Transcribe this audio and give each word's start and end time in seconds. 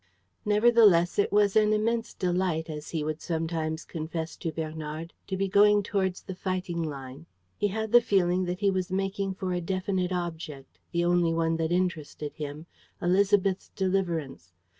Nevertheless, 0.45 1.19
it 1.19 1.31
was 1.31 1.55
an 1.55 1.73
immense 1.73 2.15
delight, 2.15 2.71
as 2.71 2.89
he 2.89 3.03
would 3.03 3.21
sometimes 3.21 3.85
confess 3.85 4.35
to 4.37 4.51
Bernard, 4.51 5.13
to 5.27 5.37
be 5.37 5.47
going 5.47 5.83
towards 5.83 6.23
the 6.23 6.33
fighting 6.33 6.81
line. 6.81 7.27
He 7.55 7.67
had 7.67 7.91
the 7.91 8.01
feeling 8.01 8.45
that 8.45 8.61
he 8.61 8.71
was 8.71 8.91
making 8.91 9.35
for 9.35 9.53
a 9.53 9.61
definite 9.61 10.11
object, 10.11 10.79
the 10.91 11.05
only 11.05 11.33
one 11.35 11.55
that 11.57 11.71
interested 11.71 12.33
him: 12.33 12.65
Élisabeth's 12.99 13.69
deliverance. 13.75 14.51